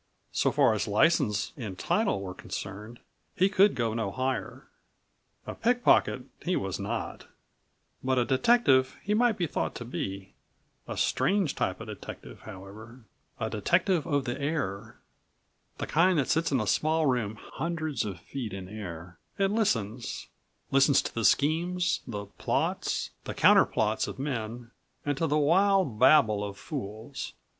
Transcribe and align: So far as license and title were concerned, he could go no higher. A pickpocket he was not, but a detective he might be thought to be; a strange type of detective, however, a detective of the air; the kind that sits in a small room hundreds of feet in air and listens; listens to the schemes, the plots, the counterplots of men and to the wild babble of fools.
So 0.31 0.51
far 0.51 0.73
as 0.73 0.87
license 0.87 1.53
and 1.55 1.77
title 1.77 2.21
were 2.21 2.33
concerned, 2.33 3.01
he 3.35 3.49
could 3.49 3.75
go 3.75 3.93
no 3.93 4.09
higher. 4.09 4.67
A 5.45 5.53
pickpocket 5.53 6.23
he 6.41 6.55
was 6.55 6.79
not, 6.79 7.27
but 8.03 8.17
a 8.17 8.25
detective 8.25 8.97
he 9.03 9.13
might 9.13 9.37
be 9.37 9.45
thought 9.45 9.75
to 9.75 9.85
be; 9.85 10.33
a 10.87 10.97
strange 10.97 11.53
type 11.53 11.79
of 11.79 11.85
detective, 11.85 12.39
however, 12.45 13.03
a 13.39 13.47
detective 13.47 14.07
of 14.07 14.25
the 14.25 14.41
air; 14.41 14.97
the 15.77 15.85
kind 15.85 16.17
that 16.17 16.29
sits 16.29 16.51
in 16.51 16.59
a 16.59 16.65
small 16.65 17.05
room 17.05 17.35
hundreds 17.35 18.03
of 18.03 18.21
feet 18.21 18.53
in 18.53 18.67
air 18.67 19.19
and 19.37 19.53
listens; 19.53 20.29
listens 20.71 21.03
to 21.03 21.13
the 21.13 21.23
schemes, 21.23 21.99
the 22.07 22.25
plots, 22.39 23.11
the 23.25 23.35
counterplots 23.35 24.07
of 24.07 24.17
men 24.17 24.71
and 25.05 25.15
to 25.19 25.27
the 25.27 25.37
wild 25.37 25.99
babble 25.99 26.43
of 26.43 26.57
fools. 26.57 27.33